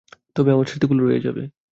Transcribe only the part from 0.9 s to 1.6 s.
রয়ে যাবে।